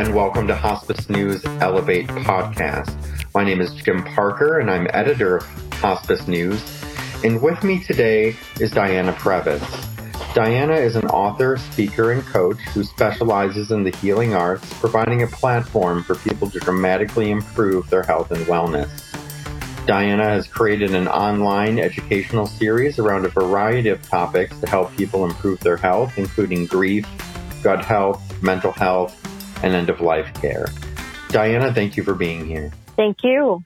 [0.00, 2.96] and welcome to Hospice News Elevate podcast.
[3.34, 5.42] My name is Jim Parker, and I'm editor of
[5.74, 6.64] Hospice News.
[7.22, 9.60] And with me today is Diana Previs.
[10.34, 15.26] Diana is an author, speaker, and coach who specializes in the healing arts, providing a
[15.26, 18.88] platform for people to dramatically improve their health and wellness.
[19.84, 25.26] Diana has created an online educational series around a variety of topics to help people
[25.26, 27.06] improve their health, including grief,
[27.62, 29.19] gut health, mental health,
[29.62, 30.66] and end of life care.
[31.28, 32.72] Diana, thank you for being here.
[32.96, 33.62] Thank you.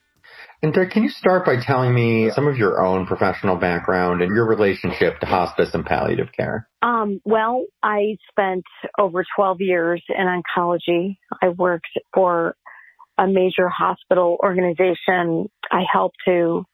[0.62, 4.34] And uh, can you start by telling me some of your own professional background and
[4.34, 6.69] your relationship to hospice and palliative care?
[6.80, 8.65] Um, well, I spent
[8.98, 11.19] over 12 years in oncology.
[11.43, 12.56] I worked for
[13.19, 15.51] a major hospital organization.
[15.70, 16.65] I helped to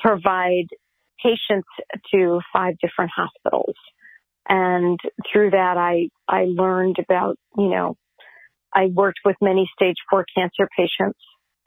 [0.00, 0.66] provide
[1.22, 1.68] patients
[2.12, 3.76] to five different hospitals.
[4.48, 4.98] And
[5.32, 7.96] through that, I, I learned about, you know,
[8.74, 11.18] I worked with many stage four cancer patients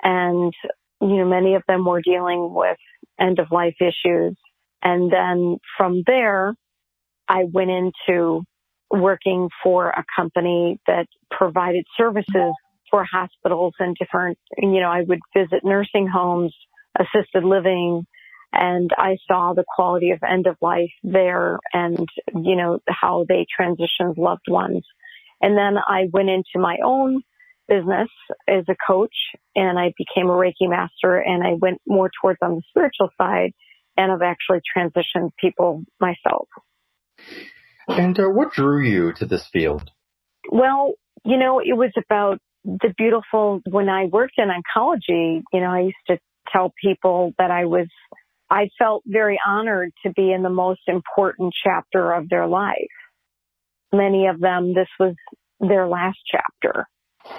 [0.02, 0.54] and,
[1.02, 2.78] you know, many of them were dealing with
[3.20, 4.36] end of life issues.
[4.82, 6.56] And then from there,
[7.28, 8.44] I went into
[8.90, 12.54] working for a company that provided services
[12.92, 16.54] for hospitals and different, you know, I would visit nursing homes,
[17.00, 18.06] assisted living,
[18.52, 23.48] and I saw the quality of end of life there and, you know, how they
[23.60, 24.86] transitioned loved ones.
[25.44, 27.22] And then I went into my own
[27.68, 28.08] business
[28.48, 29.14] as a coach
[29.56, 33.52] and I became a Reiki master and I went more towards on the spiritual side
[33.98, 36.48] and I've actually transitioned people myself.
[37.90, 39.92] And uh, what drew you to this field?
[40.50, 40.94] Well,
[41.26, 45.82] you know, it was about the beautiful, when I worked in oncology, you know, I
[45.82, 46.18] used to
[46.54, 47.88] tell people that I was,
[48.50, 52.88] I felt very honored to be in the most important chapter of their life
[53.94, 55.16] many of them, this was
[55.60, 56.88] their last chapter.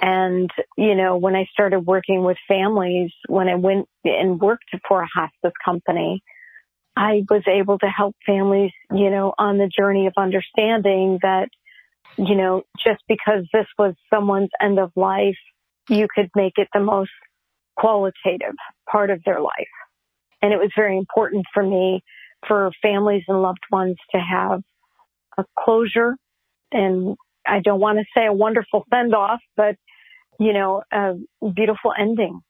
[0.01, 5.01] And, you know, when I started working with families, when I went and worked for
[5.01, 6.23] a hospice company,
[6.97, 11.49] I was able to help families, you know, on the journey of understanding that,
[12.17, 15.37] you know, just because this was someone's end of life,
[15.89, 17.11] you could make it the most
[17.75, 18.55] qualitative
[18.89, 19.51] part of their life.
[20.41, 22.01] And it was very important for me
[22.47, 24.61] for families and loved ones to have
[25.37, 26.15] a closure
[26.71, 27.15] and
[27.47, 29.75] I don't want to say a wonderful send off, but
[30.39, 31.13] you know, a
[31.53, 32.41] beautiful ending.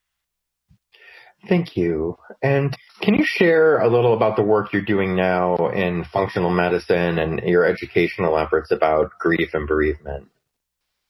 [1.48, 2.18] Thank you.
[2.42, 7.18] And can you share a little about the work you're doing now in functional medicine
[7.18, 10.28] and your educational efforts about grief and bereavement?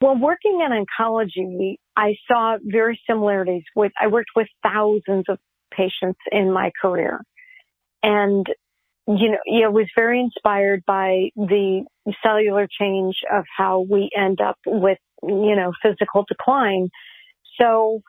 [0.02, 5.38] Well, working in oncology, I saw very similarities with, I worked with thousands of
[5.72, 7.22] patients in my career.
[8.02, 8.46] And
[9.06, 11.84] you know, yeah, was very inspired by the
[12.22, 16.88] cellular change of how we end up with, you know, physical decline.
[17.60, 18.02] So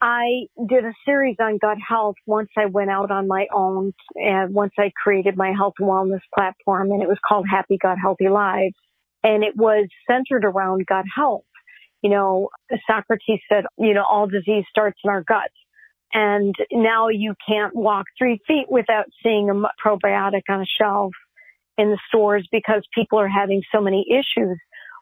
[0.00, 4.54] I did a series on gut health once I went out on my own and
[4.54, 8.28] once I created my health and wellness platform and it was called Happy Gut Healthy
[8.28, 8.74] Lives.
[9.22, 11.44] And it was centered around gut health.
[12.02, 12.48] You know,
[12.86, 15.52] Socrates said, you know, all disease starts in our guts.
[16.12, 21.12] And now you can't walk three feet without seeing a probiotic on a shelf
[21.78, 24.58] in the stores because people are having so many issues.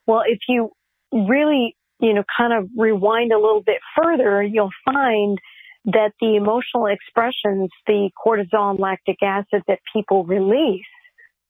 [0.07, 0.71] Well, if you
[1.13, 5.39] really, you know, kind of rewind a little bit further, you'll find
[5.87, 10.85] that the emotional expressions, the cortisol and lactic acid that people release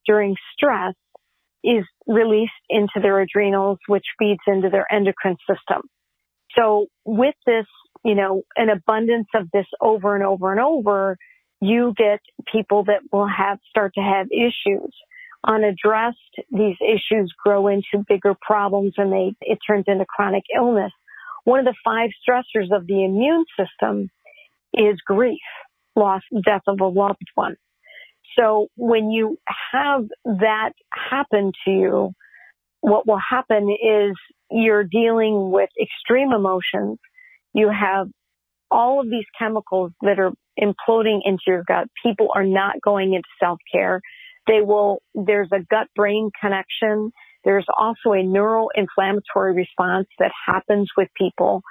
[0.06, 0.94] during stress
[1.64, 5.82] is released into their adrenals, which feeds into their endocrine system.
[6.56, 7.66] So with this
[8.04, 11.16] you know, an abundance of this over and over and over,
[11.60, 12.20] you get
[12.52, 14.92] people that will have, start to have issues.
[15.46, 16.18] Unaddressed,
[16.50, 20.92] these issues grow into bigger problems and they, it turns into chronic illness.
[21.44, 24.10] One of the five stressors of the immune system
[24.74, 25.38] is grief,
[25.96, 27.56] loss, death of a loved one.
[28.38, 29.38] So when you
[29.72, 32.12] have that happen to you,
[32.80, 34.14] what will happen is
[34.50, 36.98] you're dealing with extreme emotions
[37.54, 38.08] you have
[38.70, 41.88] all of these chemicals that are imploding into your gut.
[42.04, 44.00] People are not going into self care.
[44.46, 47.12] They will, there's a gut brain connection.
[47.44, 51.62] There's also a neural inflammatory response that happens with people.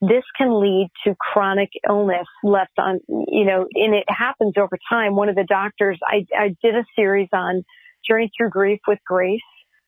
[0.00, 5.14] This can lead to chronic illness left on, you know, and it happens over time.
[5.14, 7.64] One of the doctors, I, I did a series on
[8.08, 9.40] Journey Through Grief with Grace.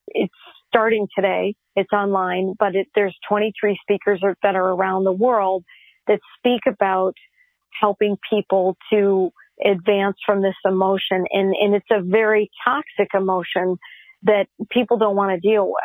[0.09, 0.35] It's
[0.73, 1.55] starting today.
[1.77, 5.65] It's online, but it, there's 23 speakers that are around the world
[6.07, 7.15] that speak about
[7.79, 9.31] helping people to
[9.65, 11.25] advance from this emotion.
[11.31, 13.77] And, and it's a very toxic emotion
[14.25, 15.85] that people don't want to deal with.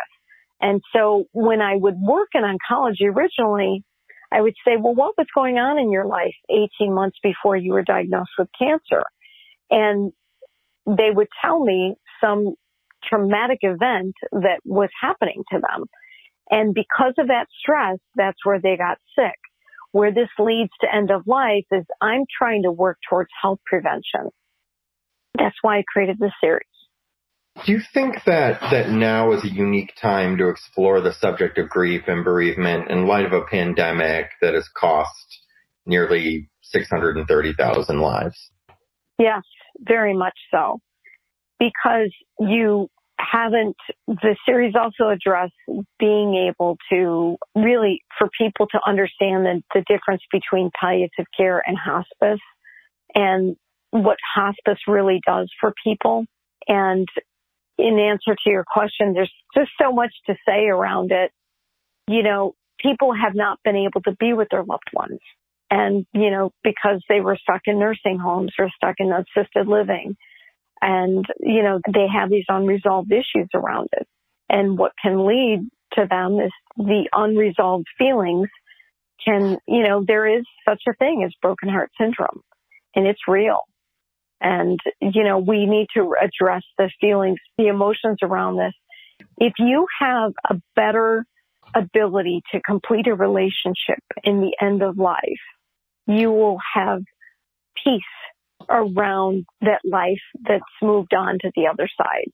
[0.61, 3.83] And so when I would work in oncology originally,
[4.31, 7.73] I would say, well, what was going on in your life 18 months before you
[7.73, 9.03] were diagnosed with cancer?
[9.69, 10.11] And
[10.85, 12.55] they would tell me some
[13.07, 15.85] traumatic event that was happening to them.
[16.49, 19.35] And because of that stress, that's where they got sick.
[19.91, 24.29] Where this leads to end of life is I'm trying to work towards health prevention.
[25.37, 26.63] That's why I created this series.
[27.65, 31.69] Do you think that, that now is a unique time to explore the subject of
[31.69, 35.41] grief and bereavement in light of a pandemic that has cost
[35.85, 38.51] nearly 630,000 lives?
[39.17, 39.41] Yes,
[39.79, 40.79] very much so.
[41.59, 42.89] Because you
[43.19, 43.75] haven't,
[44.07, 45.53] the series also addressed
[45.99, 51.77] being able to really, for people to understand the, the difference between palliative care and
[51.77, 52.39] hospice
[53.15, 53.55] and
[53.91, 56.25] what hospice really does for people.
[56.67, 57.07] And
[57.77, 61.31] in answer to your question, there's just so much to say around it.
[62.07, 65.19] You know, people have not been able to be with their loved ones.
[65.69, 70.15] And, you know, because they were stuck in nursing homes or stuck in assisted living.
[70.81, 74.07] And, you know, they have these unresolved issues around it.
[74.49, 78.49] And what can lead to them is the unresolved feelings
[79.23, 82.41] can, you know, there is such a thing as broken heart syndrome
[82.95, 83.61] and it's real.
[84.39, 88.73] And, you know, we need to address the feelings, the emotions around this.
[89.37, 91.25] If you have a better
[91.73, 95.21] ability to complete a relationship in the end of life,
[96.05, 97.01] you will have
[97.83, 98.01] peace
[98.69, 102.31] around that life that's moved on to the other side.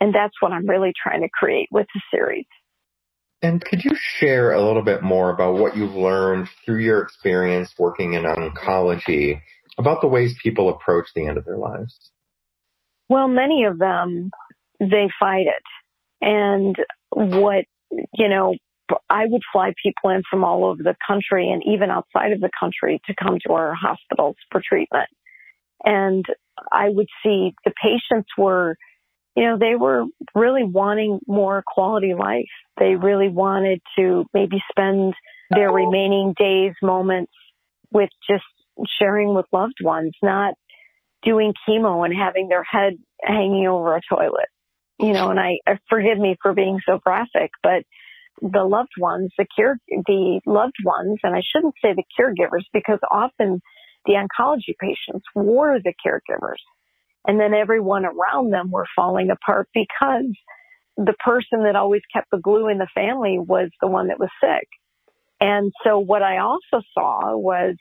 [0.00, 2.46] And that's what I'm really trying to create with the series.
[3.42, 7.72] And could you share a little bit more about what you've learned through your experience
[7.78, 9.40] working in oncology
[9.78, 12.10] about the ways people approach the end of their lives?
[13.08, 14.30] Well, many of them,
[14.78, 15.62] they fight it.
[16.20, 16.76] And
[17.10, 18.54] what, you know,
[19.08, 22.50] I would fly people in from all over the country and even outside of the
[22.58, 25.08] country to come to our hospitals for treatment.
[25.84, 26.24] And
[26.70, 28.76] I would see the patients were,
[29.36, 30.04] you know, they were
[30.34, 32.44] really wanting more quality life.
[32.78, 35.14] They really wanted to maybe spend
[35.50, 35.74] their oh.
[35.74, 37.32] remaining days, moments
[37.92, 38.44] with just
[38.98, 40.54] sharing with loved ones, not
[41.22, 44.48] doing chemo and having their head hanging over a toilet.
[44.98, 47.84] You know, and I, uh, forgive me for being so graphic, but
[48.42, 52.98] the loved ones, the care, the loved ones, and I shouldn't say the caregivers because
[53.10, 53.60] often
[54.06, 56.60] the oncology patients were the caregivers.
[57.26, 60.32] And then everyone around them were falling apart because
[60.96, 64.30] the person that always kept the glue in the family was the one that was
[64.42, 64.68] sick.
[65.40, 67.76] And so what I also saw was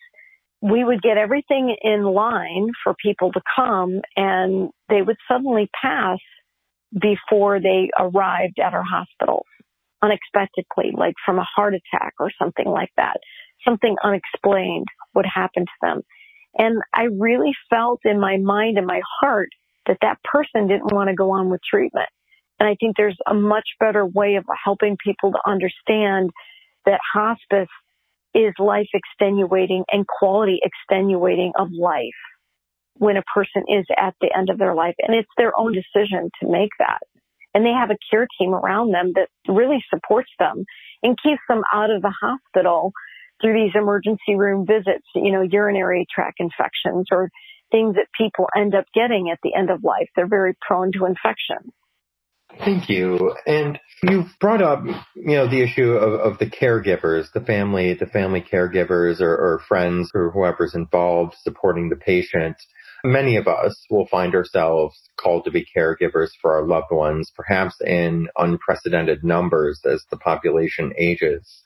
[0.62, 6.20] we would get everything in line for people to come and they would suddenly pass
[6.92, 9.46] before they arrived at our hospitals
[10.02, 13.18] unexpectedly, like from a heart attack or something like that.
[13.66, 16.02] Something unexplained would happen to them.
[16.58, 19.50] And I really felt in my mind and my heart
[19.88, 22.10] that that person didn't want to go on with treatment.
[22.60, 26.32] And I think there's a much better way of helping people to understand
[26.86, 27.70] that hospice
[28.34, 32.10] is life extenuating and quality extenuating of life
[32.96, 34.96] when a person is at the end of their life.
[35.00, 37.00] And it's their own decision to make that.
[37.54, 40.66] And they have a care team around them that really supports them
[41.02, 42.92] and keeps them out of the hospital
[43.42, 47.30] through these emergency room visits, you know, urinary tract infections or
[47.72, 50.10] things that people end up getting at the end of life.
[50.16, 51.72] They're very prone to infection.
[52.58, 53.36] Thank you.
[53.46, 54.84] And you've brought up,
[55.16, 59.62] you know, the issue of, of the caregivers, the family, the family caregivers or, or
[59.68, 62.58] friends or whoever's involved supporting the patient.
[63.04, 67.80] Many of us will find ourselves called to be caregivers for our loved ones, perhaps
[67.80, 71.62] in unprecedented numbers as the population ages.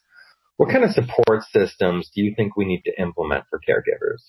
[0.58, 4.22] What kind of support systems do you think we need to implement for caregivers?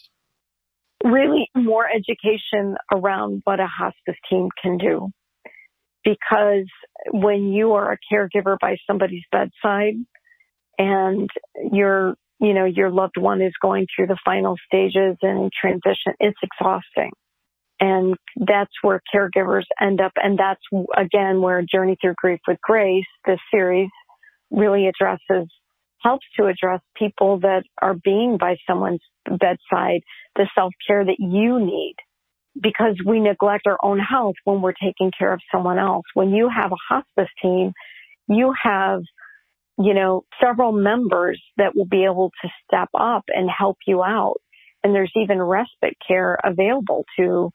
[1.04, 5.10] Really more education around what a hospice team can do.
[6.02, 6.66] Because
[7.12, 9.94] when you are a caregiver by somebody's bedside
[10.78, 11.28] and
[11.72, 16.38] your you know your loved one is going through the final stages and transition it's
[16.42, 17.10] exhausting.
[17.80, 20.12] And that's where caregivers end up.
[20.16, 20.62] And that's
[20.96, 23.90] again where journey through grief with grace this series
[24.50, 25.48] really addresses
[26.04, 30.02] helps to address people that are being by someone's bedside
[30.36, 31.96] the self-care that you need
[32.60, 36.04] because we neglect our own health when we're taking care of someone else.
[36.14, 37.72] When you have a hospice team,
[38.28, 39.02] you have,
[39.78, 44.36] you know, several members that will be able to step up and help you out.
[44.84, 47.50] And there's even respite care available to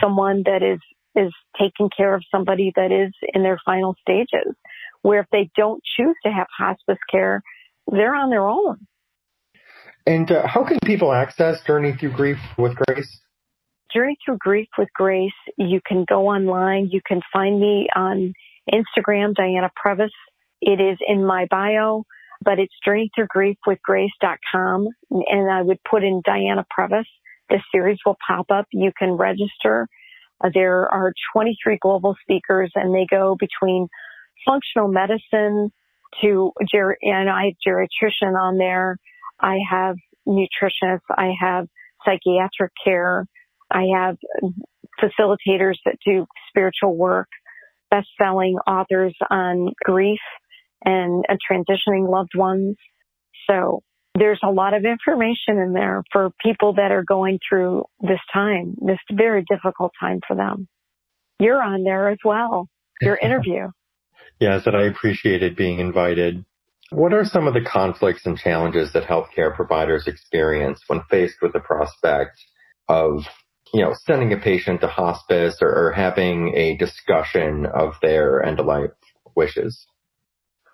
[0.00, 0.80] someone that is,
[1.16, 4.54] is taking care of somebody that is in their final stages.
[5.02, 7.42] where if they don't choose to have hospice care,
[7.90, 8.86] they're on their own.
[10.06, 13.20] And uh, how can people access Journey Through Grief with Grace?
[13.92, 16.88] Journey Through Grief with Grace, you can go online.
[16.90, 18.32] You can find me on
[18.72, 20.10] Instagram, Diana Previs.
[20.60, 22.04] It is in my bio,
[22.42, 24.88] but it's Journey Through Grief with Grace.com.
[25.10, 27.04] And I would put in Diana Previs.
[27.48, 28.66] The series will pop up.
[28.72, 29.88] You can register.
[30.42, 33.88] Uh, there are 23 global speakers and they go between
[34.46, 35.70] functional medicine
[36.22, 38.96] to, ger- and I have geriatrician on there.
[39.40, 41.00] I have nutritionists.
[41.10, 41.66] I have
[42.04, 43.26] psychiatric care.
[43.70, 44.16] I have
[45.02, 47.28] facilitators that do spiritual work,
[47.90, 50.20] best-selling authors on grief
[50.84, 52.76] and, and transitioning loved ones.
[53.48, 53.82] So
[54.18, 58.74] there's a lot of information in there for people that are going through this time,
[58.80, 60.68] this very difficult time for them.
[61.38, 62.68] You're on there as well,
[63.00, 63.68] your interview.
[64.40, 66.44] yes, and I appreciated being invited.
[66.90, 71.52] What are some of the conflicts and challenges that healthcare providers experience when faced with
[71.52, 72.36] the prospect
[72.88, 73.24] of,
[73.72, 78.58] you know, sending a patient to hospice or, or having a discussion of their end
[78.58, 78.90] of life
[79.36, 79.86] wishes?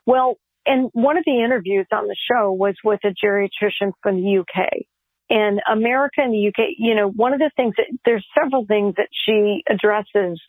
[0.06, 4.38] Well, and one of the interviews on the show was with a geriatrician from the
[4.38, 4.86] UK.
[5.28, 8.94] And America and the UK, you know, one of the things that there's several things
[8.96, 10.40] that she addresses,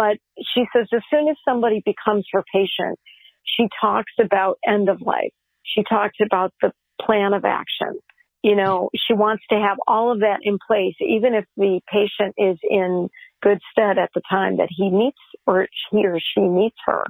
[0.00, 0.16] but
[0.54, 2.98] she says as soon as somebody becomes her patient,
[3.44, 5.34] she talks about end of life.
[5.62, 6.72] She talks about the
[7.04, 8.00] plan of action.
[8.42, 12.34] You know, she wants to have all of that in place, even if the patient
[12.38, 13.10] is in
[13.42, 17.04] good stead at the time that he meets or he or she meets her.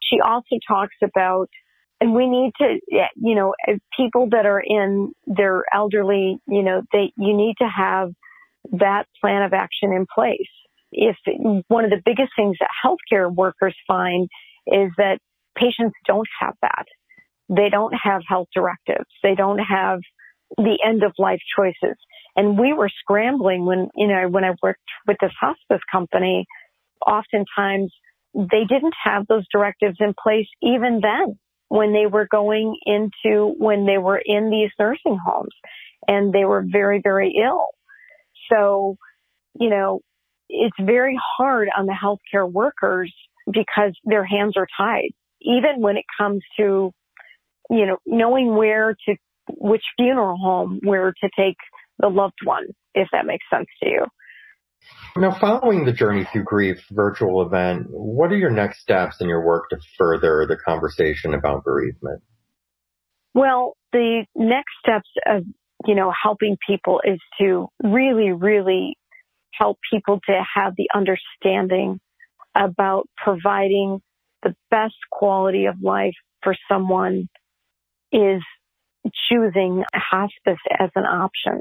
[0.00, 1.50] She also talks about,
[2.00, 2.78] and we need to,
[3.16, 3.54] you know,
[3.94, 8.12] people that are in their elderly, you know, they, you need to have
[8.70, 10.48] that plan of action in place.
[10.92, 11.16] If
[11.68, 14.28] one of the biggest things that healthcare workers find
[14.66, 15.18] is that
[15.56, 16.84] patients don't have that.
[17.48, 19.08] They don't have health directives.
[19.22, 20.00] They don't have
[20.56, 21.96] the end of life choices.
[22.36, 26.46] And we were scrambling when, you know, when I worked with this hospice company,
[27.06, 27.92] oftentimes
[28.34, 33.86] they didn't have those directives in place even then when they were going into, when
[33.86, 35.54] they were in these nursing homes
[36.06, 37.66] and they were very, very ill.
[38.50, 38.96] So,
[39.58, 40.00] you know,
[40.52, 43.12] it's very hard on the healthcare workers
[43.50, 45.10] because their hands are tied
[45.44, 46.92] even when it comes to,
[47.70, 49.16] you know, knowing where to,
[49.48, 51.56] which funeral home where to take
[51.98, 54.06] the loved one, if that makes sense to you.
[55.16, 59.44] Now, following the Journey Through Grief virtual event, what are your next steps in your
[59.44, 62.22] work to further the conversation about bereavement?
[63.34, 65.44] Well, the next steps of,
[65.86, 68.96] you know, helping people is to really, really
[69.52, 72.00] help people to have the understanding
[72.54, 74.00] about providing
[74.42, 77.28] the best quality of life for someone
[78.12, 78.42] is
[79.28, 81.60] choosing hospice as an option.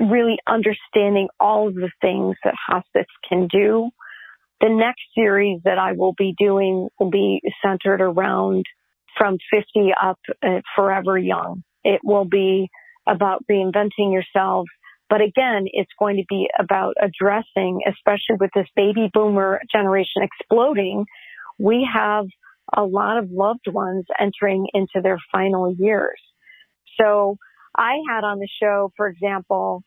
[0.00, 3.90] Really understanding all of the things that hospice can do.
[4.60, 8.64] The next series that I will be doing will be centered around
[9.18, 11.62] from 50 up uh, forever young.
[11.84, 12.70] It will be
[13.06, 14.66] about reinventing yourself.
[15.12, 21.04] But again, it's going to be about addressing, especially with this baby boomer generation exploding,
[21.58, 22.24] we have
[22.74, 26.18] a lot of loved ones entering into their final years.
[26.98, 27.36] So
[27.76, 29.82] I had on the show, for example,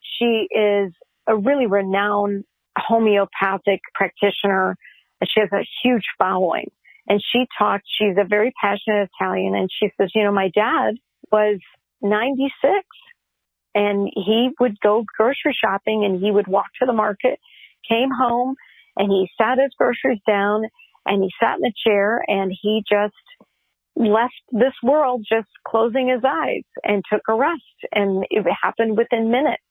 [0.00, 0.90] she is
[1.26, 2.44] a really renowned
[2.78, 4.74] homeopathic practitioner
[5.20, 6.70] and she has a huge following.
[7.06, 10.94] And she talked, she's a very passionate Italian and she says, you know, my dad
[11.30, 11.58] was
[12.00, 12.86] 96
[13.74, 17.38] and he would go grocery shopping and he would walk to the market,
[17.88, 18.54] came home
[18.96, 20.64] and he sat his groceries down
[21.06, 23.14] and he sat in a chair and he just
[23.96, 27.62] left this world just closing his eyes and took a rest
[27.92, 29.62] and it happened within minutes.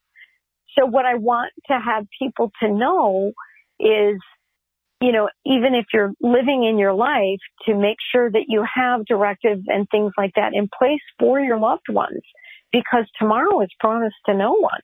[0.78, 3.34] So what I want to have people to know
[3.80, 4.20] is,
[5.02, 9.06] you know, even if you're living in your life to make sure that you have
[9.06, 12.22] directives and things like that in place for your loved ones
[12.72, 14.80] because tomorrow is promised to no one.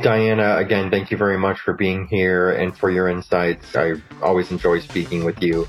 [0.00, 3.76] Diana, again, thank you very much for being here and for your insights.
[3.76, 5.68] I always enjoy speaking with you.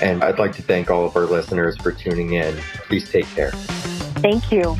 [0.00, 2.56] And I'd like to thank all of our listeners for tuning in.
[2.86, 3.50] Please take care.
[4.22, 4.76] Thank you.